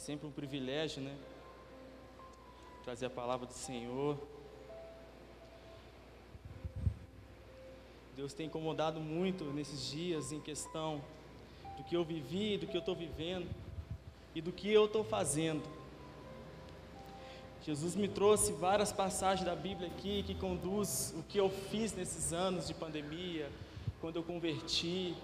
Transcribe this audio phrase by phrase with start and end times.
[0.00, 1.14] sempre um privilégio, né?
[2.82, 4.16] Trazer a palavra do Senhor.
[8.16, 11.02] Deus tem incomodado muito nesses dias em questão
[11.76, 13.46] do que eu vivi, do que eu estou vivendo
[14.34, 15.62] e do que eu estou fazendo.
[17.62, 22.32] Jesus me trouxe várias passagens da Bíblia aqui que conduz o que eu fiz nesses
[22.32, 23.50] anos de pandemia,
[24.00, 25.14] quando eu converti.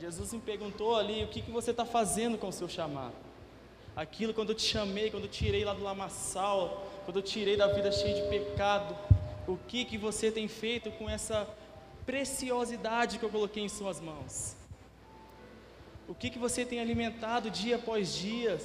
[0.00, 3.23] Jesus me perguntou ali o que, que você está fazendo com o seu chamado.
[3.96, 7.68] Aquilo quando eu te chamei, quando eu tirei lá do lamaçal, quando eu tirei da
[7.68, 8.96] vida cheia de pecado,
[9.46, 11.48] o que que você tem feito com essa
[12.04, 14.56] preciosidade que eu coloquei em suas mãos?
[16.08, 18.60] O que que você tem alimentado dia após dia?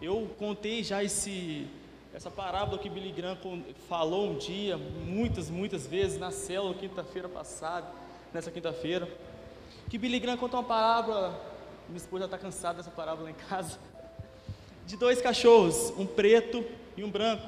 [0.00, 1.68] Eu contei já esse
[2.14, 3.36] essa parábola que Billy Graham
[3.88, 7.88] falou um dia, muitas, muitas vezes na célula quinta-feira passada,
[8.32, 9.08] nessa quinta-feira,
[9.90, 11.40] que Billy Graham contou uma parábola,
[11.88, 13.80] minha esposa já está cansada dessa parábola em casa,
[14.86, 16.64] de dois cachorros, um preto
[16.96, 17.46] e um branco.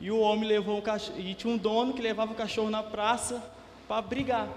[0.00, 2.82] E o homem levou um cachorro, e tinha um dono que levava o cachorro na
[2.82, 3.42] praça
[3.86, 4.48] para brigar.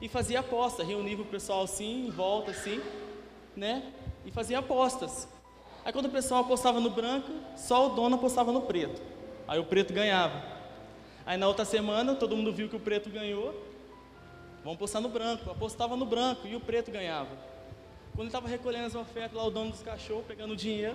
[0.00, 2.80] E fazia aposta, reunia o pessoal assim, em volta assim,
[3.56, 3.92] né?
[4.24, 5.28] E fazia apostas.
[5.84, 9.00] Aí quando o pessoal apostava no branco, só o dono apostava no preto.
[9.46, 10.42] Aí o preto ganhava.
[11.24, 13.54] Aí na outra semana, todo mundo viu que o preto ganhou.
[14.62, 15.50] Vamos apostar no branco.
[15.50, 17.49] Apostava no branco e o preto ganhava.
[18.20, 20.94] Quando estava recolhendo as ofertas lá, o dono dos cachorros, pegando o dinheiro,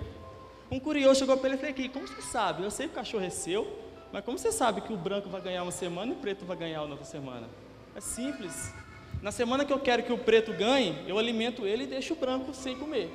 [0.70, 2.62] um curioso chegou para ele e falou como você sabe?
[2.62, 3.66] Eu sei que o cachorro é seu,
[4.12, 6.56] mas como você sabe que o branco vai ganhar uma semana e o preto vai
[6.56, 7.48] ganhar outra semana?
[7.96, 8.72] É simples.
[9.20, 12.16] Na semana que eu quero que o preto ganhe, eu alimento ele e deixo o
[12.16, 13.10] branco sem comer.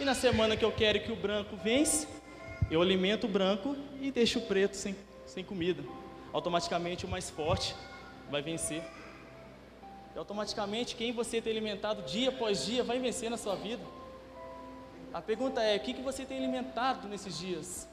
[0.00, 2.08] E na semana que eu quero que o branco vence,
[2.70, 5.82] eu alimento o branco e deixo o preto sem, sem comida.
[6.32, 7.76] Automaticamente o mais forte
[8.30, 8.82] vai vencer.
[10.14, 13.82] E automaticamente quem você tem alimentado dia após dia vai vencer na sua vida.
[15.12, 17.88] A pergunta é: o que, que você tem alimentado nesses dias?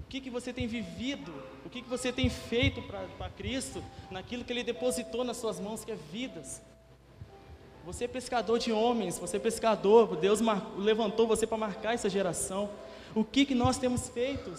[0.00, 1.32] O que, que você tem vivido?
[1.64, 5.84] O que, que você tem feito para Cristo naquilo que Ele depositou nas suas mãos,
[5.84, 6.62] que é vidas?
[7.84, 10.40] Você é pescador de homens, você é pescador, Deus
[10.76, 12.70] levantou você para marcar essa geração.
[13.14, 14.52] O que, que nós temos feito?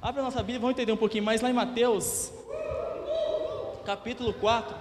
[0.00, 2.32] Abre a nossa Bíblia, vamos entender um pouquinho mais lá em Mateus,
[3.84, 4.76] capítulo 4.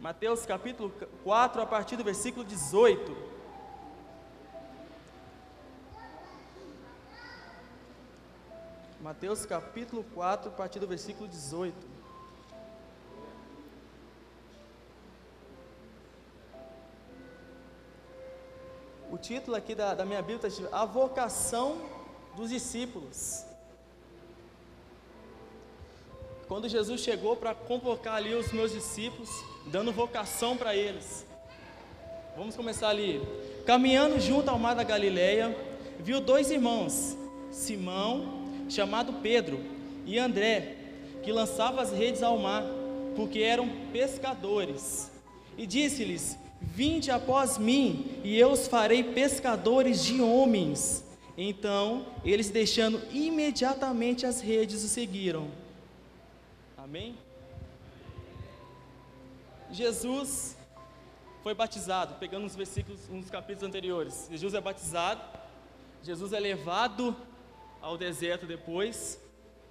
[0.00, 0.92] Mateus capítulo
[1.24, 3.16] 4, a partir do versículo 18.
[9.00, 11.74] Mateus capítulo 4, a partir do versículo 18.
[19.10, 21.76] O título aqui da, da minha Bíblia está A Vocação
[22.36, 23.53] dos Discípulos.
[26.46, 29.30] Quando Jesus chegou para convocar ali os meus discípulos,
[29.66, 31.24] dando vocação para eles.
[32.36, 33.22] Vamos começar ali.
[33.64, 35.56] Caminhando junto ao mar da Galileia,
[35.98, 37.16] viu dois irmãos,
[37.50, 39.58] Simão, chamado Pedro,
[40.04, 40.76] e André,
[41.22, 42.62] que lançavam as redes ao mar,
[43.16, 45.10] porque eram pescadores.
[45.56, 51.02] E disse-lhes: Vinde após mim, e eu os farei pescadores de homens.
[51.38, 55.63] Então, eles deixando imediatamente as redes, o seguiram.
[56.84, 57.16] Amém?
[59.70, 60.54] Jesus
[61.42, 64.28] foi batizado, pegando os versículos, uns capítulos anteriores.
[64.30, 65.22] Jesus é batizado,
[66.02, 67.16] Jesus é levado
[67.80, 69.18] ao deserto depois,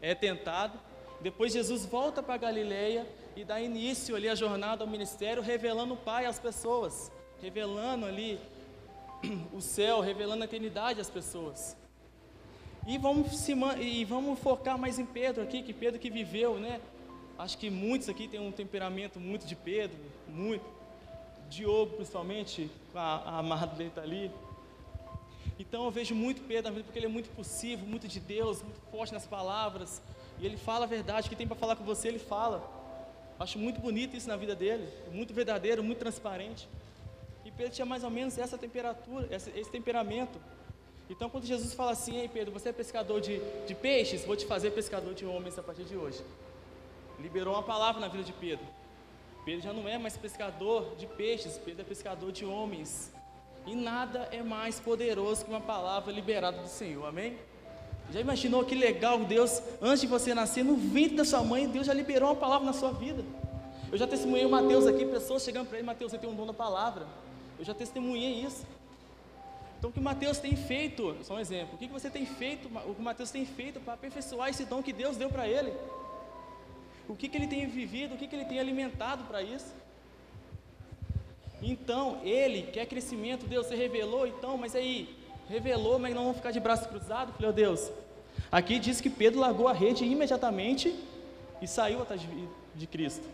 [0.02, 0.80] é tentado.
[1.22, 5.98] Depois Jesus volta para Galileia e dá início ali à jornada ao ministério, revelando o
[5.98, 8.40] Pai às pessoas, revelando ali
[9.54, 11.78] o céu, revelando a eternidade às pessoas.
[12.88, 16.82] E vamos, se, e vamos focar mais em Pedro aqui, que Pedro que viveu, né?
[17.38, 20.64] Acho que muitos aqui têm um temperamento muito de Pedro, muito.
[21.50, 24.32] Diogo, principalmente, a, a amada está ali.
[25.60, 28.62] Então eu vejo muito Pedro na vida porque ele é muito possível, muito de Deus,
[28.62, 30.02] muito forte nas palavras.
[30.40, 32.64] E ele fala a verdade, o que tem para falar com você, ele fala.
[33.40, 36.68] Acho muito bonito isso na vida dele, muito verdadeiro, muito transparente.
[37.44, 40.40] E Pedro tinha mais ou menos essa temperatura, esse, esse temperamento.
[41.10, 44.46] Então, quando Jesus fala assim, ei Pedro, você é pescador de, de peixes, vou te
[44.46, 46.24] fazer pescador de homens a partir de hoje
[47.24, 48.66] liberou uma palavra na vida de Pedro.
[49.46, 53.14] Pedro já não é mais pescador de peixes, Pedro é pescador de homens.
[53.66, 57.38] E nada é mais poderoso que uma palavra liberada do Senhor, amém?
[58.12, 61.88] Já imaginou que legal Deus, antes de você nascer, no ventre da sua mãe, Deus
[61.88, 63.24] já liberou uma palavra na sua vida.
[63.90, 66.46] Eu já testemunhei o Mateus aqui, pessoas chegando para ele, Mateus, você tem um dom
[66.46, 67.08] da palavra.
[67.58, 68.66] Eu já testemunhei isso.
[69.80, 72.68] Então o que o Mateus tem feito, só um exemplo, o que você tem feito,
[72.68, 75.74] o que o Mateus tem feito para aperfeiçoar esse dom que Deus deu para ele?
[77.08, 79.74] O que, que ele tem vivido, o que, que ele tem alimentado para isso?
[81.62, 85.16] Então, ele quer crescimento, Deus, você revelou, então, mas aí,
[85.48, 87.34] revelou, mas não vão ficar de braço cruzado?
[87.34, 87.92] Falei, oh, Deus,
[88.52, 90.94] aqui diz que Pedro largou a rede imediatamente
[91.62, 92.22] e saiu atrás
[92.76, 93.28] de, Cristo.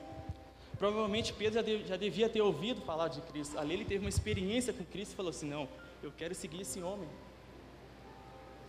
[0.78, 3.58] Provavelmente Pedro já, devia ter ouvido falar de Cristo.
[3.58, 5.68] Ali ele teve uma experiência com Cristo e falou assim: Não,
[6.02, 7.10] eu quero seguir esse homem.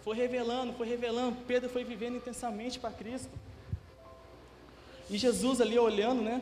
[0.03, 1.37] Foi revelando, foi revelando.
[1.47, 3.31] Pedro foi vivendo intensamente para Cristo.
[5.11, 6.41] E Jesus ali olhando, né?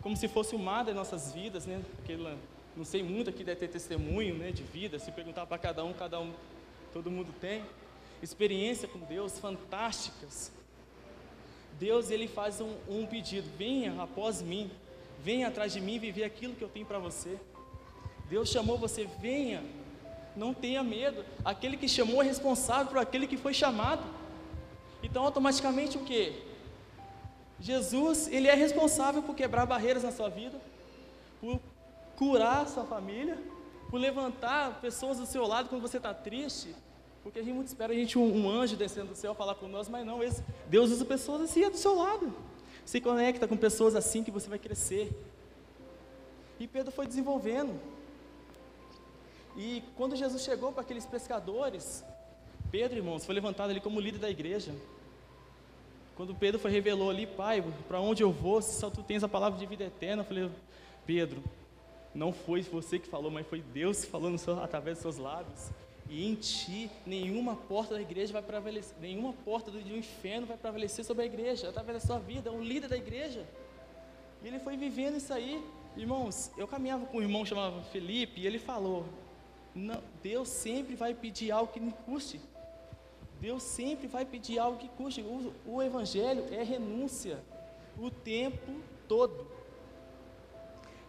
[0.00, 1.82] Como se fosse o mar das nossas vidas, né?
[1.98, 2.38] Aquela,
[2.76, 4.52] não sei muito aqui deve ter testemunho, né?
[4.52, 4.96] De vida.
[5.00, 6.32] Se perguntar para cada um, cada um,
[6.92, 7.64] todo mundo tem.
[8.22, 10.52] Experiência com Deus fantásticas.
[11.80, 14.70] Deus ele faz um, um pedido: venha após mim,
[15.24, 17.36] venha atrás de mim viver aquilo que eu tenho para você.
[18.30, 19.64] Deus chamou você, venha,
[20.36, 21.24] não tenha medo.
[21.44, 24.04] Aquele que chamou é responsável por aquele que foi chamado.
[25.02, 26.46] Então, automaticamente o que?
[27.60, 30.60] Jesus, ele é responsável por quebrar barreiras na sua vida,
[31.40, 31.60] por
[32.16, 33.38] curar a sua família,
[33.90, 36.74] por levantar pessoas do seu lado quando você está triste,
[37.22, 39.66] porque a gente muito espera a gente um, um, anjo descendo do céu falar com
[39.66, 42.32] nós, mas não, esse, Deus usa pessoas assim é do seu lado.
[42.84, 45.10] Se conecta com pessoas assim que você vai crescer.
[46.60, 47.80] E Pedro foi desenvolvendo.
[49.56, 52.04] E quando Jesus chegou para aqueles pescadores,
[52.70, 54.72] Pedro, irmãos, foi levantado ali como líder da igreja.
[56.16, 59.28] Quando Pedro foi revelou ali, pai, para onde eu vou, se só tu tens a
[59.28, 60.50] palavra de vida eterna, eu falei,
[61.04, 61.44] Pedro,
[62.14, 65.70] não foi você que falou, mas foi Deus que falou seu, através dos seus lábios.
[66.08, 70.56] E em ti nenhuma porta da igreja vai prevalecer, nenhuma porta do, do inferno vai
[70.56, 73.44] prevalecer sobre a igreja, através da sua vida, é um líder da igreja.
[74.42, 75.62] E ele foi vivendo isso aí.
[75.96, 79.04] Irmãos, eu caminhava com um irmão chamado Felipe, e ele falou:
[80.22, 82.40] Deus sempre vai pedir algo que me custe.
[83.40, 85.20] Deus sempre vai pedir algo que custe.
[85.20, 87.42] O, o Evangelho é renúncia
[87.98, 88.72] o tempo
[89.06, 89.46] todo.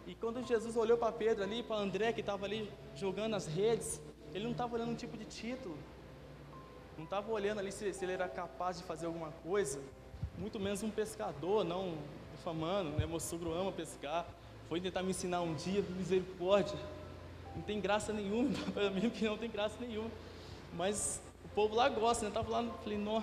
[0.06, 4.00] E quando Jesus olhou para Pedro ali, para André que estava ali jogando as redes,
[4.32, 5.76] ele não estava olhando um tipo de título,
[6.96, 9.80] não estava olhando ali se, se, ele era capaz de fazer alguma coisa,
[10.38, 11.94] muito menos um pescador, não
[12.34, 13.06] difamando, né?
[13.06, 14.26] meu sogro ama pescar,
[14.68, 16.78] foi tentar me ensinar um dia, misericórdia,
[17.54, 20.10] não tem graça nenhuma, para mim que não tem graça nenhuma,
[20.74, 21.20] mas
[21.58, 22.30] povo lá gosta, né?
[22.30, 23.20] Tava lá, falei, nó,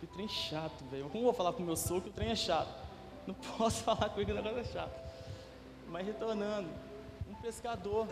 [0.00, 1.08] que trem chato, velho.
[1.10, 2.68] Como vou falar com o meu sogro que o trem é chato?
[3.24, 5.00] Não posso falar com ele que o negócio é chato.
[5.88, 6.68] Mas retornando,
[7.30, 8.08] um pescador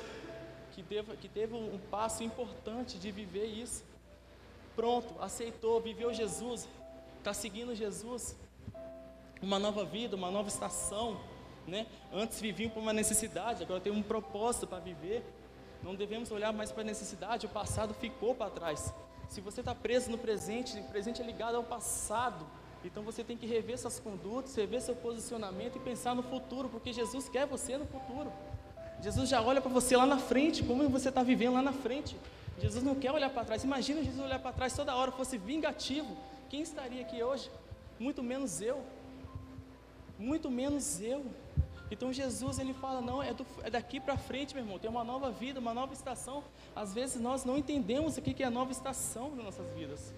[0.72, 3.82] que teve, que teve um passo importante de viver isso.
[4.76, 6.68] Pronto, aceitou, viveu Jesus,
[7.18, 8.36] está seguindo Jesus.
[9.42, 11.18] Uma nova vida, uma nova estação.
[11.66, 11.88] Né?
[12.12, 15.24] Antes viviam por uma necessidade, agora tem um propósito para viver.
[15.82, 18.92] Não devemos olhar mais para a necessidade, o passado ficou para trás.
[19.28, 22.46] Se você está preso no presente, o presente é ligado ao passado.
[22.84, 26.92] Então você tem que rever suas condutas, rever seu posicionamento e pensar no futuro, porque
[26.92, 28.32] Jesus quer você no futuro.
[29.02, 32.16] Jesus já olha para você lá na frente, como você está vivendo lá na frente.
[32.58, 33.64] Jesus não quer olhar para trás.
[33.64, 36.16] Imagina Jesus olhar para trás toda hora, fosse vingativo.
[36.48, 37.50] Quem estaria aqui hoje?
[37.98, 38.82] Muito menos eu.
[40.18, 41.26] Muito menos eu.
[41.90, 44.78] Então Jesus ele fala não é, do, é daqui para frente, meu irmão.
[44.78, 46.42] Tem uma nova vida, uma nova estação.
[46.74, 50.12] Às vezes nós não entendemos o que é a nova estação nas nossas vidas.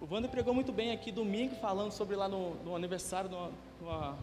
[0.00, 3.50] O Wander pregou muito bem aqui domingo falando sobre lá no, no aniversário de uma,
[3.80, 4.18] uma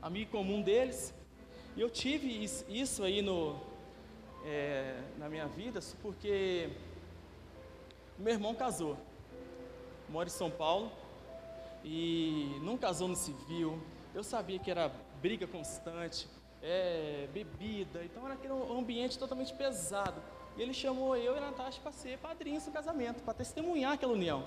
[0.00, 1.14] amigo comum deles.
[1.76, 3.54] E eu tive isso aí no,
[4.44, 6.70] é, na minha vida porque
[8.18, 8.96] meu irmão casou.
[10.08, 10.90] Mora em São Paulo
[11.84, 13.78] e não casou no civil.
[14.14, 16.28] Eu sabia que era briga constante,
[16.62, 20.20] é, bebida, então era aquele ambiente totalmente pesado.
[20.56, 24.12] E ele chamou eu e a Natasha para ser padrinhos do casamento, para testemunhar aquela
[24.12, 24.44] união.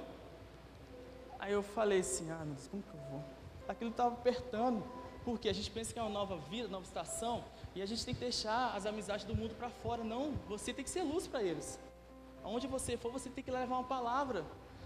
[1.39, 3.23] Aí eu falei assim, ah, mas como que eu vou?
[3.67, 4.83] Aquilo estava apertando,
[5.23, 8.13] porque a gente pensa que é uma nova vida, nova estação, e a gente tem
[8.13, 10.03] que deixar as amizades do mundo para fora.
[10.03, 11.79] Não, você tem que ser luz para eles.
[12.43, 14.43] Aonde você for, você tem que levar uma palavra.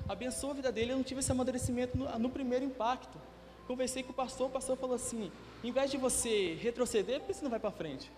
[0.08, 0.92] Abençoa a vida dele.
[0.92, 3.18] Eu não tive esse amadurecimento no, no primeiro impacto.
[3.68, 5.32] Conversei com o pastor, o pastor falou assim:
[5.64, 8.12] em vez de você retroceder, por que você não vai para frente?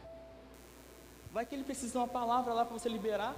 [1.31, 3.35] Vai que ele precisa de uma palavra lá para você liberar.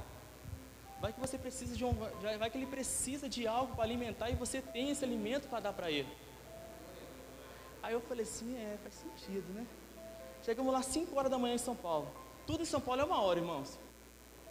[1.02, 1.94] Vai que você precisa de um,
[2.38, 5.74] vai que ele precisa de algo para alimentar e você tem esse alimento para dar
[5.74, 6.10] para ele.
[7.82, 9.66] Aí eu falei assim, é, faz sentido, né?
[10.44, 12.08] Chegamos lá 5 horas da manhã em São Paulo.
[12.46, 13.80] Tudo em São Paulo é uma hora, irmãos.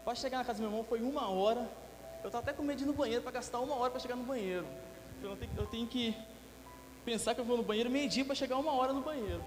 [0.05, 1.71] Para chegar na casa do meu irmão foi uma hora.
[2.23, 4.17] Eu estava até com medo de ir no banheiro para gastar uma hora para chegar
[4.17, 4.67] no banheiro.
[5.23, 6.17] Eu tenho, eu tenho que
[7.09, 9.43] pensar que eu vou no banheiro meio-dia para chegar uma hora no banheiro.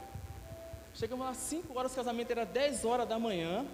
[0.95, 3.67] Chegamos lá 5 horas, o casamento era 10 horas da manhã.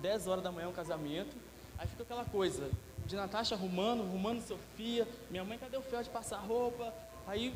[0.00, 1.36] 10 horas da manhã o casamento.
[1.76, 2.70] Aí ficou aquela coisa,
[3.04, 5.06] de Natasha arrumando, arrumando Sofia.
[5.30, 6.94] Minha mãe, cadê o fel de passar roupa?
[7.26, 7.54] Aí,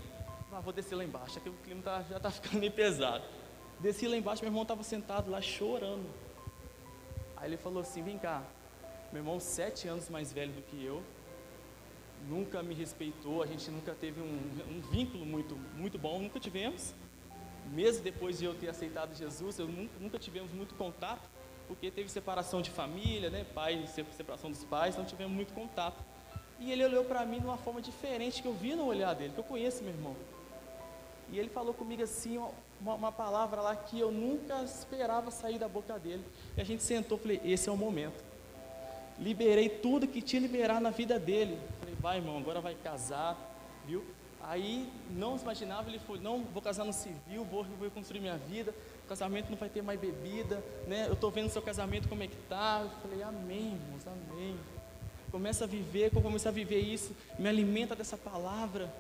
[0.53, 3.25] ah, vou descer lá embaixo, aqui o clima tá, já está ficando meio pesado.
[3.81, 6.07] Desci lá embaixo, meu irmão estava sentado lá chorando.
[7.39, 8.43] Aí ele falou assim: Vem cá,
[9.11, 11.03] meu irmão, sete anos mais velho do que eu,
[12.29, 16.95] nunca me respeitou, a gente nunca teve um, um vínculo muito, muito bom, nunca tivemos.
[17.73, 21.29] Mesmo depois de eu ter aceitado Jesus, eu nunca, nunca tivemos muito contato,
[21.69, 26.03] porque teve separação de família, né, pai, separação dos pais, não tivemos muito contato.
[26.59, 29.33] E ele olhou para mim de uma forma diferente que eu vi no olhar dele,
[29.33, 30.17] que eu conheço meu irmão.
[31.33, 32.39] E ele falou comigo assim,
[32.81, 36.23] uma, uma, palavra lá que eu nunca esperava sair da boca dele.
[36.57, 38.23] E a gente sentou, falei, esse é o momento.
[39.19, 41.59] Liberei tudo que tinha liberar na vida dele.
[42.03, 43.39] Vai irmão, agora vai casar,
[43.87, 44.05] viu?
[44.43, 48.75] Aí não imaginava, ele falou, não, vou casar no civil, vou, vou construir minha vida,
[49.05, 51.07] o casamento não vai ter mais bebida, né?
[51.09, 52.81] Eu estou vendo seu casamento como é que tá.
[52.83, 54.57] Eu falei, amém, irmãos, amém.
[55.31, 58.93] Começa a viver, quando começar a viver isso, me alimenta dessa palavra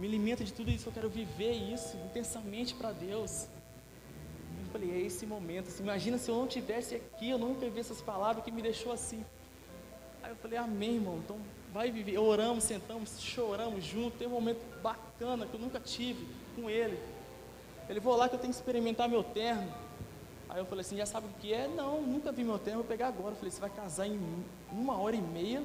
[0.00, 3.46] me alimenta de tudo isso, eu quero viver isso intensamente para Deus.
[4.64, 5.68] Eu falei, é esse momento.
[5.68, 8.92] Assim, imagina se eu não tivesse aqui, eu nunca vi essas palavras que me deixou
[8.92, 9.22] assim.
[10.22, 11.18] Aí eu falei, amém, irmão.
[11.22, 11.38] Então
[11.72, 12.18] vai viver.
[12.18, 14.18] Oramos, sentamos, choramos juntos.
[14.18, 16.98] Tem um momento bacana que eu nunca tive com ele.
[17.88, 19.72] Ele vou lá que eu tenho que experimentar meu terno.
[20.48, 21.68] Aí eu falei assim, já sabe o que é?
[21.68, 23.32] Não, nunca vi meu terno, vou pegar agora.
[23.32, 24.20] Eu falei, você vai casar em
[24.72, 25.62] uma hora e meia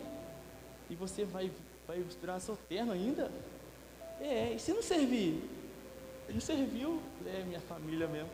[0.89, 1.51] e você vai,
[1.88, 3.31] vai misturar seu terno ainda?
[4.21, 5.43] É, e se não servir?
[6.29, 8.29] Ele serviu, é minha família mesmo.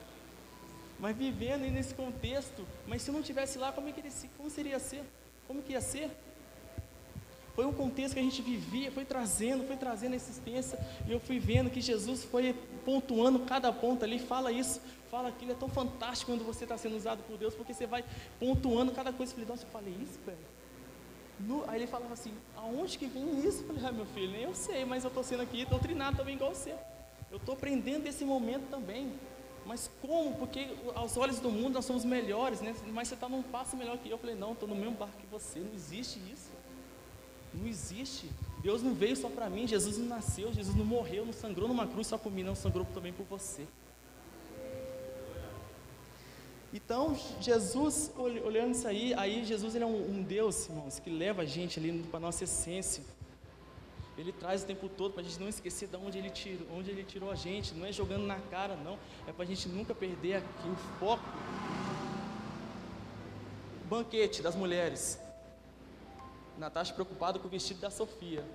[1.00, 4.80] Mas vivendo nesse contexto, mas se não tivesse lá, como, é que ele, como seria
[4.80, 5.04] ser?
[5.48, 6.12] Como que ia ser?
[7.56, 11.20] Foi um contexto que a gente vivia, foi trazendo, foi trazendo a existência, e eu
[11.20, 12.54] fui vendo que Jesus foi
[12.86, 16.96] pontuando cada ponto ali, fala isso, fala aquilo, é tão fantástico quando você está sendo
[16.96, 18.06] usado por Deus, porque você vai
[18.40, 19.32] pontuando cada coisa.
[19.32, 20.38] Eu falei, nossa, eu falei isso, velho.
[21.68, 23.62] Aí ele falava assim, aonde que vem isso?
[23.62, 26.54] Eu falei, ah, meu filho, eu sei, mas eu estou sendo aqui doutrinado também igual
[26.54, 26.76] você.
[27.32, 29.12] Eu estou aprendendo desse momento também.
[29.66, 30.36] Mas como?
[30.36, 32.76] Porque aos olhos do mundo nós somos melhores, né?
[32.88, 34.14] Mas você está num passo melhor que eu.
[34.14, 35.60] Eu falei, não, estou no mesmo barco que você.
[35.60, 36.51] Não existe isso.
[37.54, 38.30] Não existe.
[38.62, 41.88] Deus não veio só para mim, Jesus não nasceu, Jesus não morreu, não sangrou numa
[41.88, 43.66] cruz só por mim, não sangrou também por você.
[46.74, 51.42] Então, Jesus, olhando isso aí, aí Jesus ele é um, um Deus, irmãos, que leva
[51.42, 53.04] a gente ali para a nossa essência.
[54.18, 56.92] Ele traz o tempo todo para a gente não esquecer de onde ele, tirou, onde
[56.92, 57.74] ele tirou a gente.
[57.74, 58.98] Não é jogando na cara, não.
[59.28, 61.24] É para a gente nunca perder aqui o foco.
[63.90, 65.20] Banquete das mulheres.
[66.62, 68.46] Natasha preocupada com o vestido da Sofia.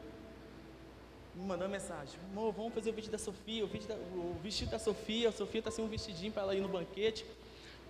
[1.34, 2.14] Me mandando mensagem.
[2.30, 3.64] Amor, vamos fazer o vestido da Sofia.
[3.64, 5.28] O vestido da, o vestido da Sofia.
[5.28, 7.26] A Sofia está sem um vestidinho para ela ir no banquete.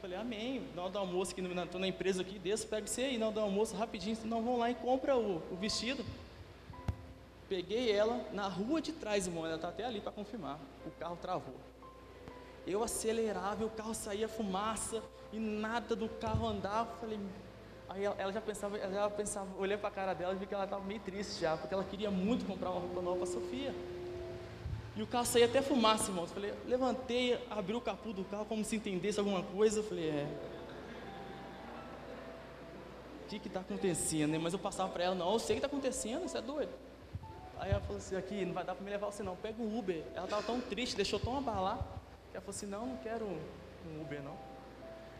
[0.00, 0.66] Falei, amém.
[0.74, 3.40] Na hora do almoço, estou na empresa aqui, desço, pega você aí, na hora do
[3.40, 6.02] almoço, rapidinho, não, vão lá e compra o, o vestido.
[7.46, 10.58] Peguei ela na rua de trás, irmão, ela está até ali para confirmar.
[10.86, 11.54] O carro travou.
[12.66, 16.96] Eu acelerava e o carro saía fumaça e nada do carro andava.
[16.96, 17.18] Falei,
[17.88, 20.54] aí ela, já pensava, ela já pensava, olhei para a cara dela e vi que
[20.54, 23.74] ela estava meio triste já, porque ela queria muito comprar uma roupa nova para Sofia.
[24.96, 26.32] E o carro saía até fumaça, irmãos.
[26.32, 29.82] Falei, levantei, abri o capô do carro como se entendesse alguma coisa.
[29.82, 30.26] Falei, é.
[33.24, 34.30] O que está acontecendo?
[34.30, 34.38] Né?
[34.38, 36.70] Mas eu passava para ela, não, eu sei o que está acontecendo, isso é doido.
[37.58, 39.78] Aí ela falou assim, aqui, não vai dar para me levar você não, pega um
[39.78, 40.02] Uber.
[40.14, 41.78] Ela estava tão triste, deixou tão abalar,
[42.30, 44.36] que ela falou assim, não, não quero um Uber não.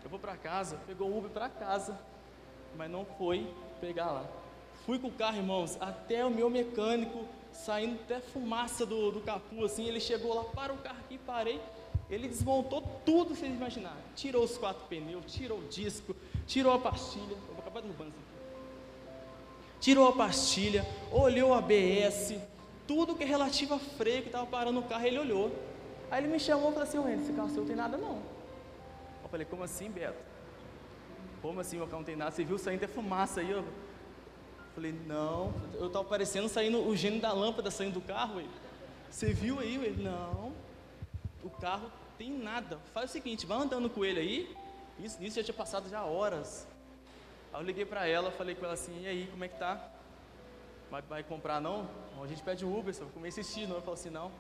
[0.05, 1.99] Eu vou para casa, pegou o Uber para casa,
[2.77, 3.47] mas não foi
[3.81, 4.25] pegar lá.
[4.85, 9.65] Fui com o carro, irmãos, até o meu mecânico saindo até fumaça do, do capu,
[9.65, 11.61] assim, ele chegou lá, para o carro aqui, parei,
[12.09, 16.15] ele desmontou tudo vocês imaginaram, tirou os quatro pneus, tirou o disco,
[16.47, 22.35] tirou a pastilha, eu vou acabar derrubando isso aqui, tirou a pastilha, olhou a ABS,
[22.87, 25.51] tudo que é relativo a freio que estava parando o carro, ele olhou,
[26.11, 28.23] aí ele me chamou e falou assim, esse carro seu não tem nada não,
[29.23, 30.36] eu falei, como assim Beto?
[31.47, 32.33] Como assim meu carro não tem nada?
[32.33, 33.63] Você viu saindo até fumaça aí, ó.
[34.75, 38.41] Falei, não, eu estava parecendo saindo o gênio da lâmpada saindo do carro.
[38.41, 38.51] Ele.
[39.09, 39.77] Você viu aí?
[39.77, 40.53] Ele, não,
[41.45, 41.89] o carro
[42.19, 42.79] tem nada.
[42.93, 44.57] Faz o seguinte, vai andando com ele aí.
[44.99, 46.67] Isso, isso já tinha passado já horas.
[47.53, 49.89] Aí eu liguei para ela, falei com ela assim, e aí, como é que tá?
[50.91, 51.89] Vai, vai comprar não?
[52.21, 53.77] A gente pede um Uber, só comecei a insistir, não.
[53.77, 54.33] Eu falei assim, não,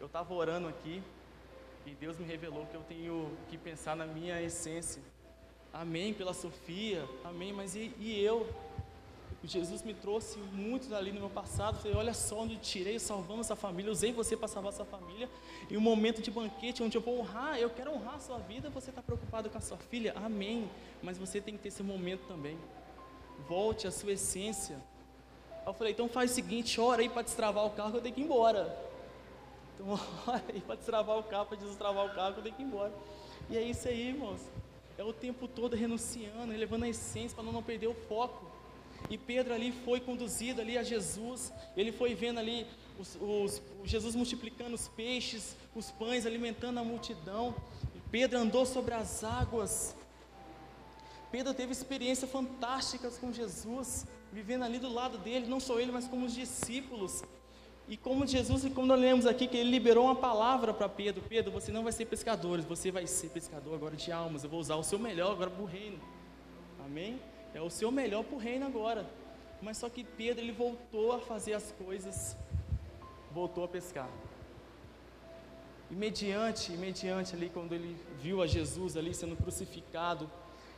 [0.00, 1.00] eu estava orando aqui
[1.86, 5.00] e Deus me revelou que eu tenho que pensar na minha essência.
[5.72, 8.46] Amém pela Sofia, amém, mas e, e eu?
[9.44, 11.78] Jesus me trouxe muitos ali no meu passado.
[11.78, 15.28] Falei, olha só onde tirei, salvamos essa família, usei você para salvar essa família.
[15.68, 18.70] E um momento de banquete onde eu vou honrar, eu quero honrar a sua vida.
[18.70, 20.12] Você está preocupado com a sua filha?
[20.16, 20.70] Amém.
[21.02, 22.56] Mas você tem que ter esse momento também.
[23.48, 24.80] Volte à sua essência.
[25.66, 28.20] Eu falei, então faz o seguinte, ora aí para destravar o carro, eu tenho que
[28.20, 28.78] ir embora.
[29.74, 32.66] Então ora aí para destravar o carro, para destravar o carro, eu tenho que ir
[32.66, 32.92] embora.
[33.50, 34.40] E é isso aí, irmãos.
[35.02, 38.48] É o tempo todo renunciando, levando a essência para não perder o foco.
[39.10, 41.52] E Pedro ali foi conduzido ali a Jesus.
[41.76, 42.64] Ele foi vendo ali
[42.96, 47.52] os, os, Jesus multiplicando os peixes, os pães, alimentando a multidão.
[47.96, 49.96] E Pedro andou sobre as águas.
[51.32, 56.06] Pedro teve experiências fantásticas com Jesus, vivendo ali do lado dele, não só ele, mas
[56.06, 57.24] como os discípulos.
[57.88, 61.50] E como Jesus, como nós lemos aqui, que ele liberou uma palavra para Pedro: Pedro,
[61.50, 64.44] você não vai ser pescador, você vai ser pescador agora de almas.
[64.44, 65.98] Eu vou usar o seu melhor agora para o reino.
[66.84, 67.20] Amém?
[67.54, 69.06] É o seu melhor para o reino agora.
[69.60, 72.36] Mas só que Pedro, ele voltou a fazer as coisas,
[73.30, 74.08] voltou a pescar.
[75.90, 80.30] E mediante, mediante ali, quando ele viu a Jesus ali sendo crucificado,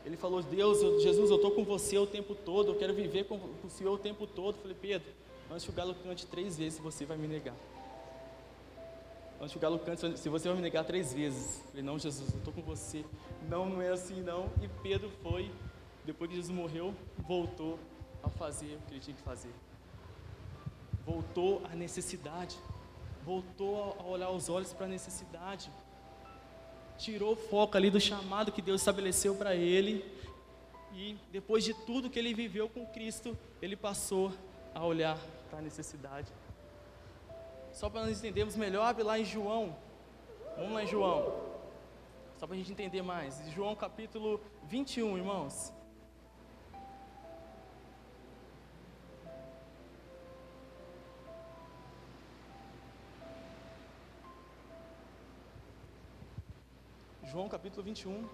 [0.05, 3.25] ele falou: Deus, eu, Jesus, eu estou com você o tempo todo, eu quero viver
[3.25, 4.57] com, com o Senhor o tempo todo.
[4.57, 5.09] Eu falei: Pedro,
[5.55, 7.55] antes que o galo cante três vezes, você vai me negar.
[9.41, 11.59] Antes que o galo cante, se você vai me negar três vezes.
[11.59, 13.05] Eu falei: Não, Jesus, eu estou com você.
[13.49, 14.51] Não, não é assim não.
[14.63, 15.51] E Pedro foi,
[16.05, 17.79] depois que Jesus morreu, voltou
[18.23, 19.53] a fazer o que ele tinha que fazer.
[21.07, 22.57] Voltou à necessidade.
[23.25, 25.71] Voltou a olhar os olhos para a necessidade
[26.99, 30.05] tirou o foco ali do chamado que Deus estabeleceu para ele.
[30.95, 34.33] E depois de tudo que ele viveu com Cristo, ele passou
[34.75, 35.19] a olhar
[35.59, 36.33] a necessidade.
[37.73, 39.77] Só para nós entendermos melhor, abre lá em João.
[40.57, 41.35] Vamos lá em João.
[42.37, 43.41] Só para a gente entender mais.
[43.51, 45.73] João capítulo 21, irmãos.
[57.25, 58.29] João capítulo 21.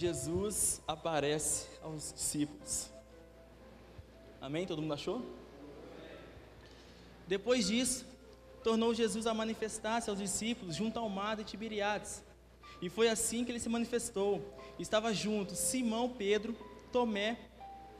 [0.00, 2.90] Jesus aparece aos discípulos.
[4.40, 4.66] Amém?
[4.66, 5.22] Todo mundo achou?
[7.28, 8.06] Depois disso,
[8.64, 12.24] tornou Jesus a manifestar-se aos discípulos junto ao mar de Tiberiades.
[12.80, 14.42] E foi assim que ele se manifestou.
[14.78, 16.56] Estava junto Simão, Pedro,
[16.90, 17.38] Tomé,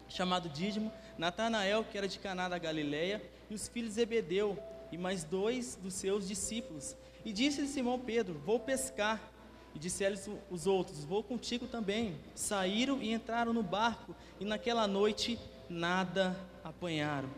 [0.09, 4.59] chamado Dídimo, Natanael, que era de Caná da Galileia, e os filhos de Zebedeu,
[4.91, 6.97] e mais dois dos seus discípulos.
[7.27, 9.21] E disse-lhe Simão Pedro: Vou pescar.
[9.75, 12.17] E disseram-lhes os outros: Vou contigo também.
[12.35, 17.29] Saíram e entraram no barco, e naquela noite nada apanharam.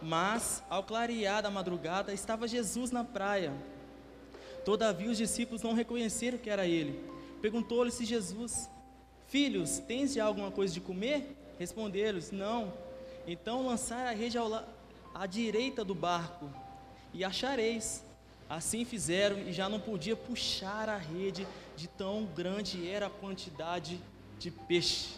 [0.00, 3.52] Mas, ao clarear da madrugada, estava Jesus na praia.
[4.64, 7.02] Todavia os discípulos não reconheceram que era ele.
[7.40, 8.68] Perguntou-lhe-se Jesus:
[9.28, 11.36] Filhos, tens de alguma coisa de comer?
[11.58, 12.72] Responderam-lhes: Não.
[13.26, 14.64] Então lançai a rede ao,
[15.14, 16.48] à direita do barco
[17.12, 18.04] e achareis.
[18.48, 24.00] Assim fizeram e já não podia puxar a rede de tão grande era a quantidade
[24.38, 25.16] de peixe.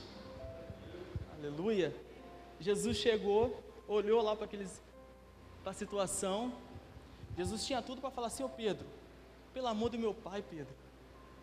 [1.38, 1.94] Aleluia.
[2.58, 4.82] Jesus chegou, olhou lá para aqueles
[5.62, 6.52] para a situação.
[7.36, 8.86] Jesus tinha tudo para falar assim, ô Pedro,
[9.54, 10.74] pelo amor do meu pai, Pedro.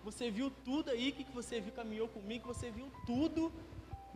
[0.04, 3.52] Você viu tudo aí que você viu, caminhou comigo, você viu tudo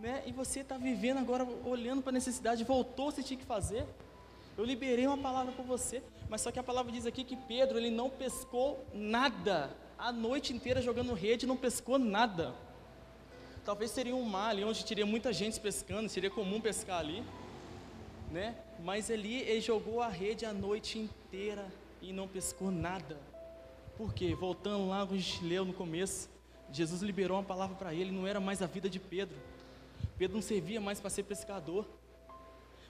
[0.01, 0.23] né?
[0.25, 3.85] E você está vivendo agora, olhando para a necessidade, voltou se tinha que fazer.
[4.57, 6.01] Eu liberei uma palavra para você,
[6.31, 10.53] mas só que a palavra diz aqui que Pedro ele não pescou nada, a noite
[10.53, 12.55] inteira jogando rede, não pescou nada.
[13.65, 17.21] Talvez seria um mar ali onde teria muita gente pescando, seria comum pescar ali,
[18.31, 18.55] né?
[18.79, 21.67] Mas ali ele jogou a rede a noite inteira
[22.01, 23.19] e não pescou nada.
[23.97, 24.33] Por quê?
[24.33, 26.29] Voltando lá, a gente leu no começo,
[26.71, 29.37] Jesus liberou uma palavra para ele, não era mais a vida de Pedro
[30.21, 31.83] Pedro não servia mais para ser pescador.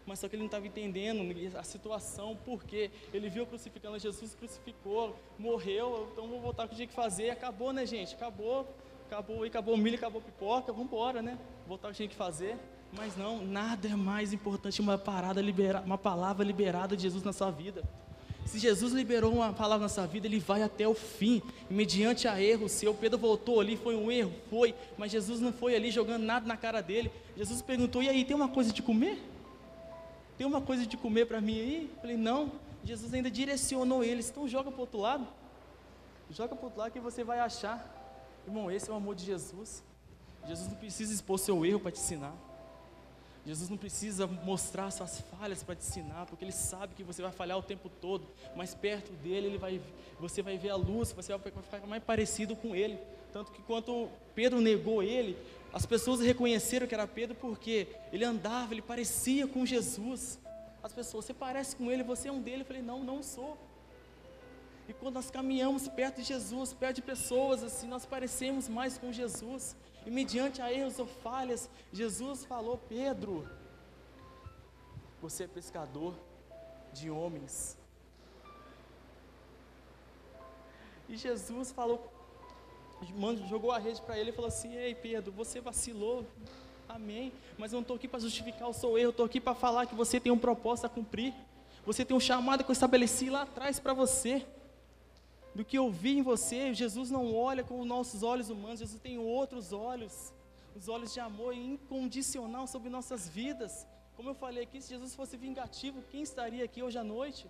[0.06, 1.22] Mas só que ele não estava entendendo
[1.58, 6.76] a situação, porque ele viu crucificando Jesus, crucificou, morreu, então vou voltar com o que
[6.76, 8.16] tinha que fazer, acabou, né, gente?
[8.16, 8.68] Acabou,
[9.06, 11.38] acabou, acabou o milho, acabou pipoca, vamos embora, né?
[11.68, 12.58] Voltar o que tinha que fazer.
[12.94, 17.32] Mas não, nada é mais importante uma parada liberada, uma palavra liberada de Jesus na
[17.32, 17.84] sua vida.
[18.46, 22.42] Se Jesus liberou uma palavra na sua vida, ele vai até o fim, mediante a
[22.42, 22.94] erro seu.
[22.94, 26.58] Pedro voltou ali, foi um erro, foi, mas Jesus não foi ali jogando nada na
[26.58, 27.12] cara dele.
[27.38, 29.22] Jesus perguntou: E aí, tem uma coisa de comer?
[30.42, 31.92] Tem uma coisa de comer para mim aí?
[31.94, 32.52] Eu falei: Não.
[32.84, 35.28] Jesus ainda direcionou eles, então joga para o outro lado.
[36.32, 37.78] Joga para o outro lado que você vai achar.
[38.48, 39.84] Irmão, esse é o amor de Jesus.
[40.48, 42.34] Jesus não precisa expor seu erro para te ensinar.
[43.46, 47.32] Jesus não precisa mostrar suas falhas para te ensinar, porque Ele sabe que você vai
[47.32, 49.80] falhar o tempo todo, mas perto dele ele vai,
[50.20, 52.98] você vai ver a luz, você vai ficar mais parecido com Ele.
[53.32, 55.38] Tanto que quando Pedro negou Ele,
[55.74, 60.38] as pessoas reconheceram que era Pedro porque ele andava, ele parecia com Jesus.
[60.84, 62.64] As pessoas, você parece com Ele, você é um dele.
[62.64, 63.58] Eu falei, não, não sou.
[64.90, 69.14] E quando nós caminhamos perto de Jesus, perto de pessoas assim, nós parecemos mais com
[69.14, 69.76] Jesus.
[70.06, 73.48] E mediante a erros ou falhas, Jesus falou: Pedro,
[75.22, 76.16] você é pescador,
[76.92, 77.78] de homens.
[81.08, 82.12] E Jesus falou,
[83.48, 86.26] jogou a rede para ele e falou assim: Ei Pedro, você vacilou,
[86.88, 89.86] amém, mas eu não estou aqui para justificar o seu erro, estou aqui para falar
[89.86, 91.34] que você tem um propósito a cumprir,
[91.86, 94.46] você tem um chamado que eu estabeleci lá atrás para você.
[95.54, 99.02] Do que eu vi em você, Jesus não olha com os nossos olhos humanos, Jesus
[99.02, 100.32] tem outros olhos,
[100.74, 103.86] os olhos de amor incondicional sobre nossas vidas.
[104.16, 107.50] Como eu falei aqui, se Jesus fosse vingativo, quem estaria aqui hoje à noite?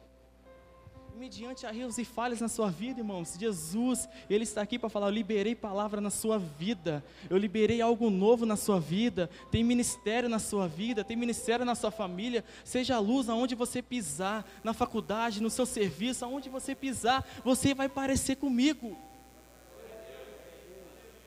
[1.15, 5.13] Mediante erros e falhas na sua vida, irmãos, Jesus, Ele está aqui para falar: eu
[5.13, 10.39] liberei palavra na sua vida, eu liberei algo novo na sua vida, tem ministério na
[10.39, 15.41] sua vida, tem ministério na sua família, seja a luz aonde você pisar, na faculdade,
[15.41, 18.97] no seu serviço, aonde você pisar, você vai parecer comigo.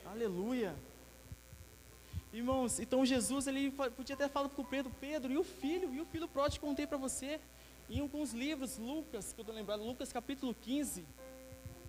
[0.04, 0.74] Aleluia.
[2.32, 6.00] Irmãos, então Jesus, ele podia até falar para o Pedro, Pedro, e o filho, e
[6.00, 7.40] o filho pródigo contei para você,
[7.88, 11.04] em alguns livros, Lucas, que eu estou lembrado, Lucas capítulo 15,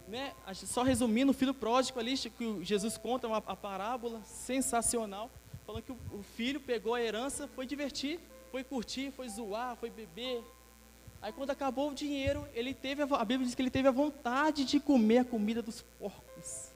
[0.07, 5.31] né, só resumindo, o filho pródigo ali, que Jesus conta uma parábola sensacional,
[5.65, 8.19] falando que o, o filho pegou a herança, foi divertir,
[8.51, 10.43] foi curtir, foi zoar, foi beber.
[11.21, 13.91] Aí quando acabou o dinheiro, ele teve a, a Bíblia diz que ele teve a
[13.91, 16.71] vontade de comer a comida dos porcos.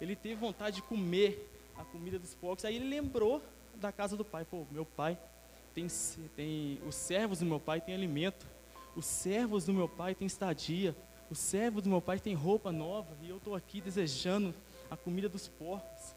[0.00, 2.64] Ele teve vontade de comer a comida dos porcos.
[2.64, 3.42] Aí ele lembrou
[3.74, 4.44] da casa do pai.
[4.44, 5.18] Pô, meu pai
[5.74, 5.88] tem,
[6.36, 8.46] tem os servos do meu pai têm alimento,
[8.94, 10.96] os servos do meu pai têm estadia,
[11.28, 14.54] os servos do meu pai têm roupa nova, e eu estou aqui desejando
[14.88, 16.14] a comida dos porcos.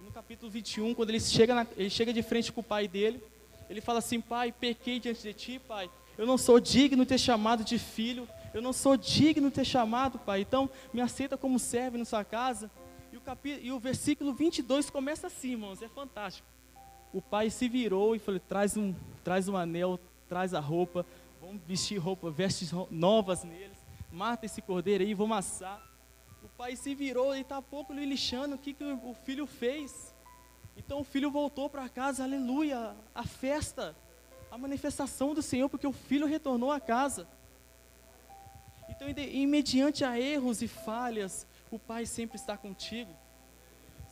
[0.00, 3.22] No capítulo 21, quando ele chega, na, ele chega de frente com o pai dele,
[3.70, 5.88] ele fala assim: Pai, pequei diante de ti, pai.
[6.18, 8.28] Eu não sou digno de ter chamado de filho.
[8.52, 10.42] Eu não sou digno de ter chamado, pai.
[10.42, 12.70] Então, me aceita como servo na sua casa.
[13.10, 15.80] E o, capítulo, e o versículo 22 começa assim, irmãos.
[15.80, 16.53] É fantástico
[17.14, 19.98] o pai se virou e falou: traz um, traz um anel,
[20.28, 21.06] traz a roupa,
[21.40, 23.78] vamos vestir roupa, vestes novas neles,
[24.10, 25.80] mata esse cordeiro aí, vamos assar.
[26.42, 30.12] O pai se virou e está pouco lhe lixando o que, que o filho fez.
[30.76, 33.96] Então o filho voltou para casa, aleluia, a festa,
[34.50, 37.28] a manifestação do Senhor, porque o filho retornou à casa.
[38.88, 43.10] Então, e mediante a erros e falhas, o Pai sempre está contigo.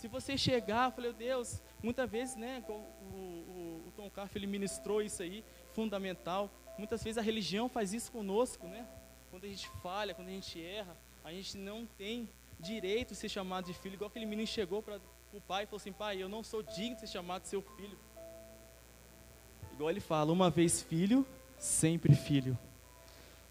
[0.02, 4.48] Se você chegar, eu falei, Deus, muitas vezes, né, o, o, o Tom Carf, ele
[4.48, 6.50] ministrou isso aí, fundamental.
[6.76, 8.84] Muitas vezes a religião faz isso conosco, né?
[9.30, 13.28] Quando a gente falha, quando a gente erra, a gente não tem direito de ser
[13.28, 15.00] chamado de filho, igual aquele menino chegou para
[15.32, 17.62] o pai e falou assim, pai, eu não sou digno de ser chamado de seu
[17.62, 17.96] filho.
[19.72, 21.24] Igual ele fala, uma vez filho,
[21.56, 22.58] sempre filho.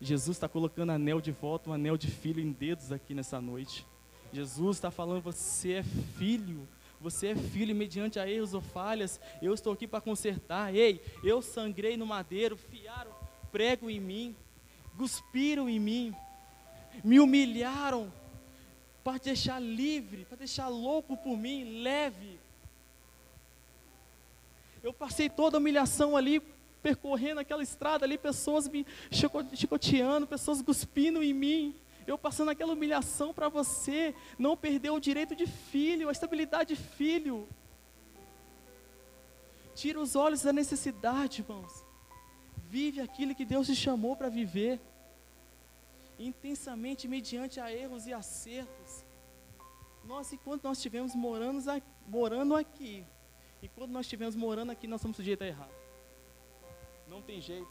[0.02, 3.88] Jesus está colocando anel de volta, um anel de filho em dedos aqui nessa noite.
[4.34, 6.68] Jesus está falando: você é filho,
[7.00, 9.20] você é filho mediante a erros ou falhas.
[9.42, 10.74] Eu estou aqui para consertar.
[10.74, 14.36] Ei, eu sangrei no madeiro, fiaram prego em mim,
[14.98, 16.16] cuspiram em mim,
[17.04, 18.12] me humilharam
[19.04, 22.40] para deixar livre, para deixar louco por mim, leve.
[24.82, 26.42] Eu passei toda a humilhação ali,
[26.82, 28.86] percorrendo aquela estrada ali, pessoas me
[29.54, 31.76] chicoteando, pessoas cuspindo em mim
[32.08, 36.82] eu passando aquela humilhação para você, não perder o direito de filho, a estabilidade de
[36.82, 37.48] filho.
[39.74, 41.86] Tira os olhos da necessidade, irmãos.
[42.68, 44.80] Vive aquilo que Deus te chamou para viver.
[46.20, 49.06] Intensamente, mediante a erros e acertos.
[50.04, 51.62] Nós, enquanto nós estivermos morando,
[52.08, 53.06] morando aqui,
[53.62, 55.70] enquanto nós estivermos morando aqui, nós somos sujeitos a errar.
[57.08, 57.70] Não tem jeito.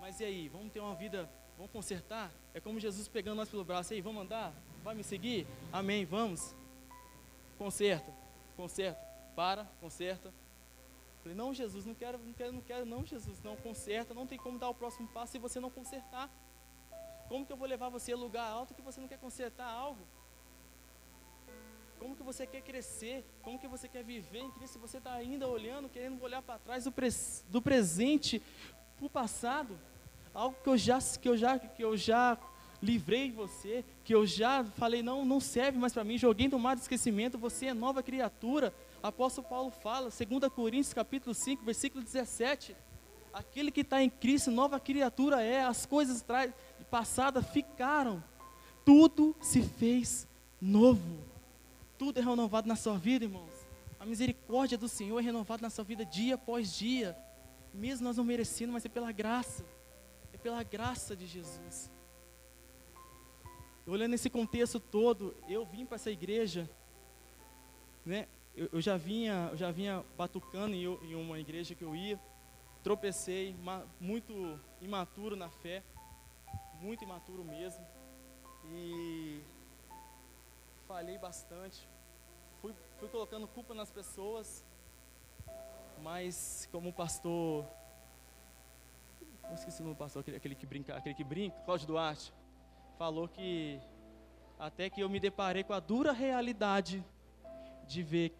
[0.00, 2.32] Mas e aí, vamos ter uma vida Vamos consertar?
[2.54, 3.92] É como Jesus pegando nós pelo braço.
[3.92, 4.50] Aí, vamos andar?
[4.82, 5.46] Vai me seguir?
[5.70, 6.54] Amém, vamos.
[7.58, 8.10] Conserta,
[8.56, 8.98] conserta.
[9.36, 10.32] Para, conserta.
[11.20, 14.14] Falei, não, Jesus, não quero, não quero, não quero, não, Jesus, não, conserta.
[14.14, 16.30] Não tem como dar o próximo passo se você não consertar.
[17.28, 20.00] Como que eu vou levar você a lugar alto que você não quer consertar algo?
[21.98, 23.22] Como que você quer crescer?
[23.42, 24.72] Como que você quer viver em Cristo?
[24.72, 28.42] Se você está ainda olhando, querendo olhar para trás do, pres, do presente
[28.96, 29.78] para o passado,
[30.34, 32.38] algo que eu já, que eu já, que eu já
[32.82, 36.74] livrei você, que eu já falei, não, não serve mais para mim, joguei no mar
[36.74, 38.72] de esquecimento, você é nova criatura.
[39.02, 42.74] Apóstolo Paulo fala, 2 Coríntios capítulo 5, versículo 17,
[43.32, 46.24] aquele que está em Cristo, nova criatura é, as coisas
[46.90, 48.22] passadas ficaram,
[48.84, 50.26] tudo se fez
[50.60, 51.18] novo,
[51.98, 53.50] tudo é renovado na sua vida, irmãos.
[53.98, 57.16] A misericórdia do Senhor é renovada na sua vida dia após dia,
[57.74, 59.62] mesmo nós não merecendo, mas é pela graça
[60.40, 61.90] pela graça de Jesus.
[63.86, 66.68] Olhando esse contexto todo, eu vim para essa igreja,
[68.04, 68.28] né?
[68.54, 72.20] Eu, eu, já vinha, eu já vinha batucando em, em, uma igreja que eu ia,
[72.82, 73.56] tropecei,
[73.98, 75.82] muito imaturo na fé,
[76.80, 77.86] muito imaturo mesmo,
[78.66, 79.40] e
[80.86, 81.88] falhei bastante.
[82.60, 84.64] Fui, fui colocando culpa nas pessoas,
[86.02, 87.64] mas como o pastor,
[89.50, 92.32] eu esqueci o nome do pastor, aquele, aquele que brinca, aquele que brinca, Cláudio Duarte,
[92.96, 93.80] falou que
[94.58, 97.04] até que eu me deparei com a dura realidade
[97.86, 98.30] de ver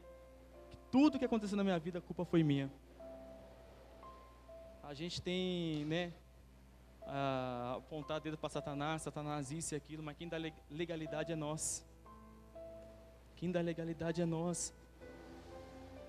[0.68, 2.70] que tudo que aconteceu na minha vida, a culpa foi minha.
[4.83, 6.12] A gente tem, né,
[7.77, 10.37] apontar dedo para Satanás, Satanás isso e aquilo, mas quem dá
[10.70, 11.85] legalidade é nós.
[13.35, 14.75] Quem dá legalidade é nós.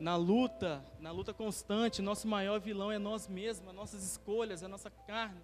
[0.02, 4.68] Na luta, na luta constante, nosso maior vilão é nós mesmos, as nossas escolhas, a
[4.68, 5.40] nossa carne.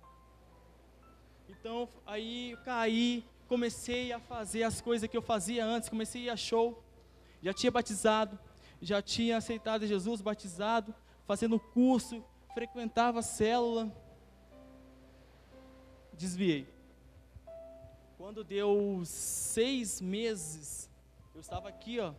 [1.47, 6.25] Então, aí eu caí, comecei a fazer as coisas que eu fazia antes, comecei a
[6.25, 6.83] ir a show,
[7.39, 8.39] já tinha batizado,
[8.81, 10.91] já tinha aceitado Jesus, batizado,
[11.27, 13.95] fazendo curso, frequentava a célula,
[16.13, 16.67] desviei.
[18.17, 20.89] Quando deu seis meses,
[21.35, 22.11] eu estava aqui, ó,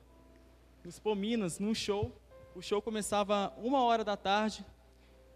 [0.84, 2.12] no Expo Minas, num show.
[2.58, 4.66] O show começava uma hora da tarde,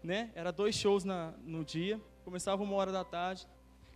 [0.03, 0.29] né?
[0.35, 1.97] Era dois shows na, no dia.
[2.25, 3.47] Começava uma hora da tarde,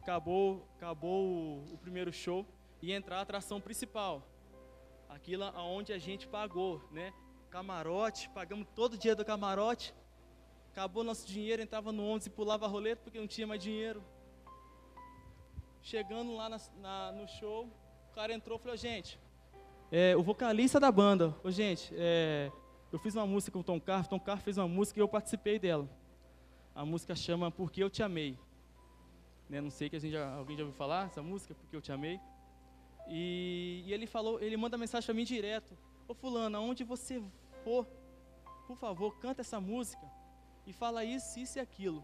[0.01, 2.45] acabou, acabou o, o primeiro show
[2.81, 4.25] e entrar a atração principal.
[5.09, 7.13] Aquilo aonde a gente pagou, né?
[7.49, 9.93] Camarote, pagamos todo dia do camarote.
[10.71, 14.01] Acabou nosso dinheiro, entrava no ônibus e pulava roleta porque não tinha mais dinheiro.
[15.81, 17.67] Chegando lá na, na, no show,
[18.09, 19.19] o cara entrou e falou, gente,
[19.91, 22.49] é, o vocalista da banda, ô, gente, é,
[22.97, 25.07] eu fiz uma música com o Tom Carr, Tom Carr fez uma música e eu
[25.07, 25.87] participei dela.
[26.73, 28.35] A música chama Porque Eu Te Amei.
[29.47, 31.81] Né, não sei que a gente já, alguém já ouviu falar essa música, Porque Eu
[31.81, 32.19] Te Amei.
[33.07, 35.77] E, e ele falou, ele manda mensagem para mim direto.
[36.07, 37.21] Ô fulano, aonde você
[37.63, 37.85] for,
[38.65, 40.11] por favor, canta essa música
[40.65, 42.03] e fala isso, isso e aquilo.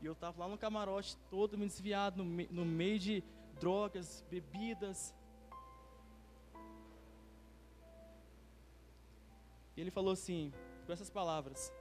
[0.00, 3.22] E eu estava lá no camarote, todo me desviado, no, no meio de
[3.60, 5.14] drogas, bebidas.
[9.76, 10.52] E ele falou assim,
[10.86, 11.72] com essas palavras,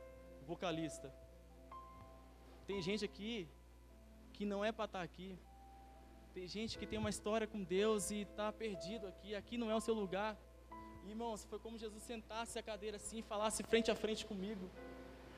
[0.47, 1.13] vocalista,
[2.67, 3.47] tem gente aqui
[4.33, 5.37] que não é para estar tá aqui.
[6.33, 9.35] Tem gente que tem uma história com Deus e está perdido aqui.
[9.35, 10.37] Aqui não é o seu lugar.
[11.05, 14.69] E, irmãos, foi como Jesus sentasse a cadeira assim e falasse frente a frente comigo.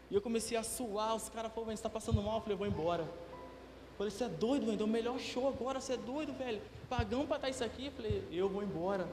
[0.09, 2.35] E eu comecei a suar, os caras falaram, você está passando mal?
[2.35, 3.03] Eu falei, vou embora.
[3.03, 6.61] Eu falei, você é doido, velho, o melhor show agora, você é doido, velho.
[6.89, 7.85] Pagão para estar isso aqui?
[7.85, 9.07] Eu falei, eu vou embora.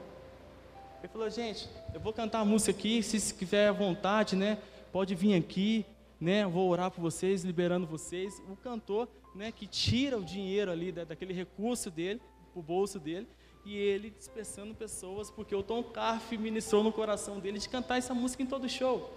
[1.01, 4.57] Ele falou, gente, eu vou cantar a música aqui, se quiser vontade, né?
[4.91, 5.85] Pode vir aqui,
[6.19, 6.45] né?
[6.45, 8.41] Vou orar por vocês, liberando vocês.
[8.49, 12.21] O cantor, né, que tira o dinheiro ali da, daquele recurso dele,
[12.53, 13.27] o bolso dele,
[13.65, 18.13] e ele dispersando pessoas, porque o Tom Carf ministrou no coração dele de cantar essa
[18.13, 19.13] música em todo show.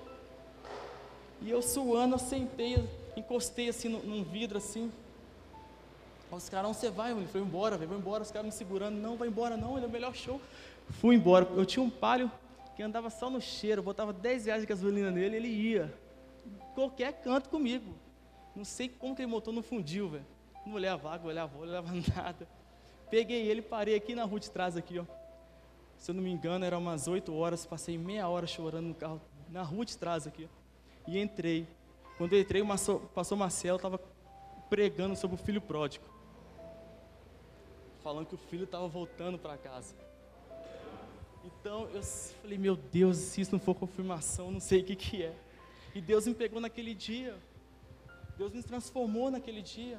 [1.41, 4.93] E eu suando, eu sentei, encostei assim num vidro assim.
[6.31, 7.13] Os caras, onde você vai?
[7.13, 8.23] Ele foi embora, vai embora.
[8.23, 10.41] Os caras me segurando, não, vai embora não, ele é o melhor show.
[10.93, 11.49] Fui embora.
[11.57, 12.31] Eu tinha um palio
[12.77, 15.93] que andava só no cheiro, botava 10 reais de gasolina nele, ele ia.
[16.75, 17.95] Qualquer canto comigo.
[18.55, 20.27] Não sei como que ele montou no fundil, velho.
[20.65, 22.49] Não olhava água, olhava, olhava nada.
[23.11, 25.05] Peguei ele, parei aqui na rua de trás aqui, ó.
[25.99, 29.21] Se eu não me engano, era umas 8 horas, passei meia hora chorando no carro,
[29.51, 30.49] na rua de trás aqui.
[30.51, 30.63] Ó
[31.07, 31.67] e entrei.
[32.17, 32.67] Quando eu entrei, o
[33.15, 33.99] pastor Marcelo estava
[34.69, 36.05] pregando sobre o filho pródigo.
[38.03, 39.95] Falando que o filho estava voltando para casa.
[41.63, 45.23] Então eu falei, meu Deus, se isso não for confirmação, não sei o que, que
[45.23, 45.33] é.
[45.95, 47.39] E Deus me pegou naquele dia.
[48.37, 49.97] Deus me transformou naquele dia.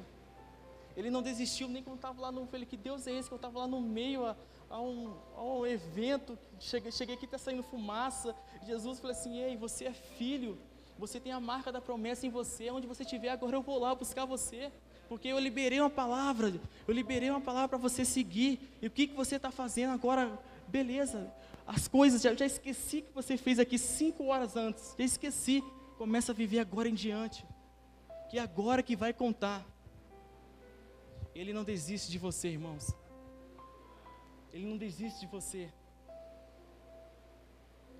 [0.94, 2.42] Ele não desistiu nem quando estava lá no.
[2.42, 3.28] Eu falei, que Deus é esse?
[3.28, 4.36] Que eu estava lá no meio a,
[4.68, 6.38] a, um, a um evento.
[6.60, 8.36] Cheguei, cheguei aqui, está saindo fumaça.
[8.66, 10.58] Jesus falou assim: Ei, você é filho.
[10.98, 13.94] Você tem a marca da promessa em você, onde você estiver, agora eu vou lá
[13.94, 14.70] buscar você.
[15.08, 16.52] Porque eu liberei uma palavra,
[16.86, 18.60] eu liberei uma palavra para você seguir.
[18.82, 20.38] E o que, que você está fazendo agora?
[20.68, 21.32] Beleza,
[21.66, 25.62] as coisas, já, já esqueci que você fez aqui cinco horas antes, já esqueci.
[25.96, 27.46] Começa a viver agora em diante.
[28.28, 29.64] Que é agora que vai contar.
[31.34, 32.92] Ele não desiste de você, irmãos.
[34.52, 35.72] Ele não desiste de você.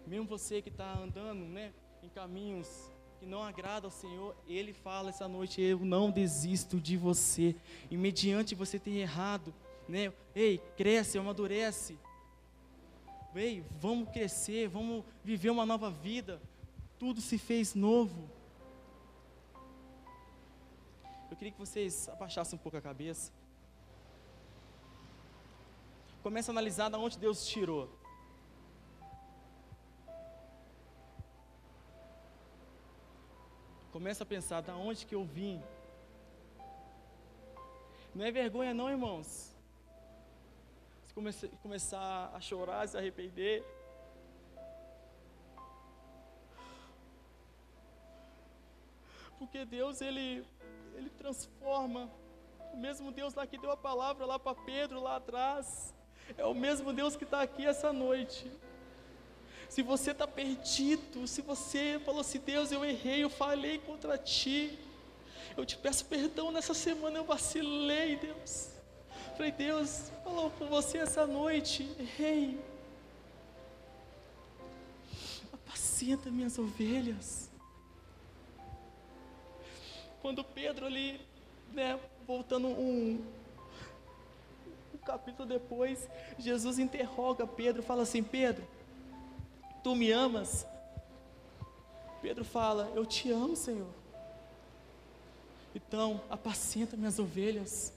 [0.06, 1.72] Mesmo você que está andando, né?
[2.04, 6.96] em caminhos que não agradam ao Senhor, Ele fala essa noite: Eu não desisto de
[6.96, 7.56] você.
[7.90, 9.54] E mediante você ter errado,
[9.88, 10.12] né?
[10.34, 11.98] Ei, cresce, amadurece.
[13.34, 16.40] Ei, vamos crescer, vamos viver uma nova vida.
[16.98, 18.30] Tudo se fez novo.
[21.28, 23.32] Eu queria que vocês abaixassem um pouco a cabeça.
[26.22, 27.90] Comece a analisar de onde Deus tirou.
[33.90, 35.62] Começa a pensar, da onde que eu vim?
[38.14, 39.53] Não é vergonha não, irmãos.
[41.14, 43.64] Se começar a chorar, se arrepender.
[49.38, 50.44] Porque Deus, Ele,
[50.94, 52.10] Ele transforma.
[52.72, 55.94] O mesmo Deus lá que deu a palavra lá para Pedro, lá atrás.
[56.36, 58.50] É o mesmo Deus que está aqui essa noite.
[59.68, 64.76] Se você está perdido, se você falou assim, Deus, eu errei, eu falei contra ti.
[65.56, 68.73] Eu te peço perdão nessa semana, eu vacilei, Deus.
[69.36, 72.56] Falei, Deus, falou com você essa noite, errei.
[75.52, 77.50] Apacenta minhas ovelhas.
[80.22, 81.20] Quando Pedro ali,
[81.72, 83.20] né, voltando um,
[84.94, 88.64] um capítulo depois, Jesus interroga Pedro, fala assim: Pedro,
[89.82, 90.64] tu me amas?
[92.22, 93.90] Pedro fala: Eu te amo, Senhor.
[95.74, 97.92] Então, apacenta minhas ovelhas.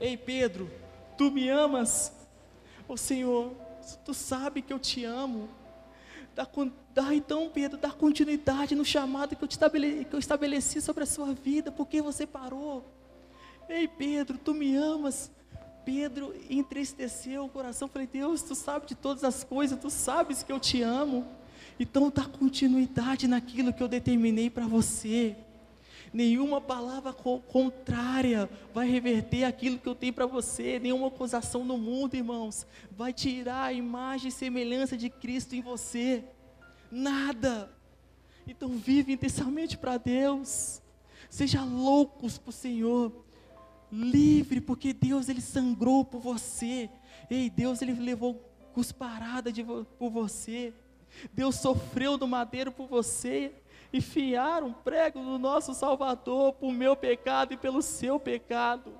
[0.00, 0.70] Ei, Pedro,
[1.16, 2.12] tu me amas?
[2.88, 3.52] Ô Senhor,
[4.04, 5.48] tu sabe que eu te amo.
[6.34, 6.46] Dá,
[6.92, 11.06] dá, então, Pedro, dá continuidade no chamado que eu, estabeleci, que eu estabeleci sobre a
[11.06, 12.84] sua vida, porque você parou.
[13.68, 15.30] Ei, Pedro, tu me amas.
[15.84, 17.88] Pedro entristeceu o coração.
[17.88, 21.26] Falei, Deus, tu sabe de todas as coisas, tu sabes que eu te amo.
[21.78, 25.36] Então dá continuidade naquilo que eu determinei para você.
[26.14, 32.14] Nenhuma palavra contrária vai reverter aquilo que eu tenho para você, nenhuma acusação no mundo,
[32.14, 36.22] irmãos, vai tirar a imagem e semelhança de Cristo em você.
[36.88, 37.68] Nada.
[38.46, 40.80] Então vive intensamente para Deus.
[41.28, 43.24] Seja loucos para o Senhor
[43.90, 46.88] livre, porque Deus ele sangrou por você.
[47.28, 48.34] Ei, Deus ele levou
[48.72, 50.72] cusparada de, por você.
[51.32, 53.52] Deus sofreu do madeiro por você.
[53.94, 58.92] Enfiaram um prego no nosso Salvador por meu pecado e pelo seu pecado.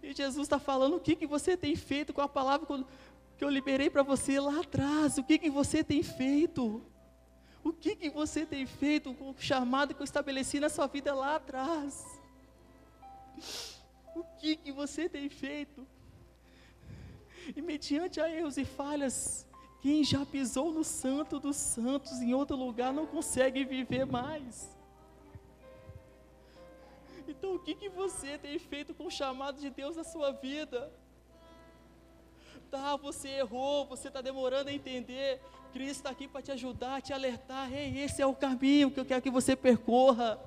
[0.00, 2.68] E Jesus está falando o que, que você tem feito com a palavra
[3.36, 5.18] que eu liberei para você lá atrás.
[5.18, 6.80] O que, que você tem feito?
[7.64, 11.12] O que, que você tem feito com o chamado que eu estabeleci na sua vida
[11.12, 12.04] lá atrás?
[14.14, 15.84] O que, que você tem feito?
[17.56, 19.48] E mediante a erros e falhas,
[19.82, 24.70] quem já pisou no santo dos santos em outro lugar não consegue viver mais.
[27.26, 30.88] Então, o que, que você tem feito com o chamado de Deus na sua vida?
[32.70, 35.40] Tá, você errou, você está demorando a entender.
[35.72, 37.72] Cristo está aqui para te ajudar, te alertar.
[37.72, 40.38] Ei, esse é o caminho que eu quero que você percorra.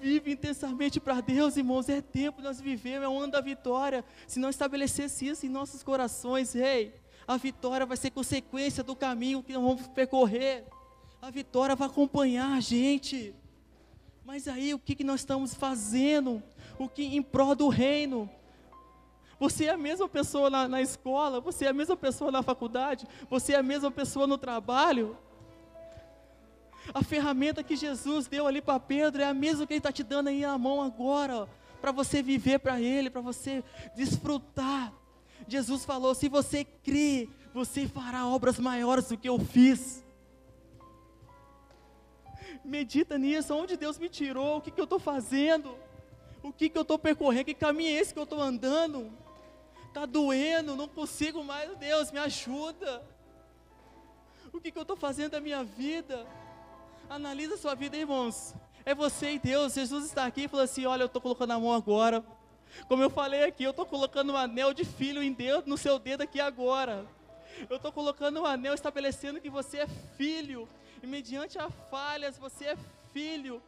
[0.00, 1.88] Vive intensamente para Deus, irmãos.
[1.88, 4.04] É tempo de nós vivemos, é um ano da vitória.
[4.26, 6.94] Se não estabelecesse isso em nossos corações, rei,
[7.26, 10.64] a vitória vai ser consequência do caminho que nós vamos percorrer.
[11.20, 13.34] A vitória vai acompanhar a gente.
[14.24, 16.42] Mas aí o que, que nós estamos fazendo?
[16.78, 18.30] O que em prol do reino?
[19.40, 23.06] Você é a mesma pessoa na, na escola, você é a mesma pessoa na faculdade,
[23.30, 25.16] você é a mesma pessoa no trabalho.
[26.94, 30.02] A ferramenta que Jesus deu ali para Pedro é a mesma que Ele está te
[30.02, 31.48] dando aí na mão agora,
[31.80, 33.62] para você viver para Ele, para você
[33.94, 34.92] desfrutar.
[35.46, 40.04] Jesus falou: se você crê, você fará obras maiores do que eu fiz.
[42.64, 45.74] Medita nisso, onde Deus me tirou, o que, que eu estou fazendo,
[46.42, 49.10] o que, que eu estou percorrendo, que caminho é esse que eu estou andando?
[49.86, 53.02] Está doendo, não consigo mais, Deus, me ajuda.
[54.52, 56.26] O que, que eu estou fazendo da minha vida?
[57.08, 58.54] Analisa sua vida, irmãos.
[58.84, 59.72] É você e Deus.
[59.72, 62.22] Jesus está aqui e falou assim: Olha, eu estou colocando a mão agora.
[62.86, 65.98] Como eu falei aqui, eu estou colocando um anel de filho em Deus no seu
[65.98, 67.06] dedo aqui agora.
[67.68, 70.68] Eu estou colocando um anel estabelecendo que você é filho.
[71.02, 72.76] E mediante a falhas, você é
[73.10, 73.62] filho.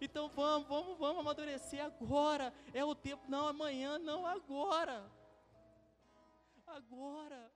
[0.00, 2.54] Então vamos, vamos, vamos amadurecer agora.
[2.72, 5.02] É o tempo, não amanhã, não agora.
[6.64, 7.53] Agora.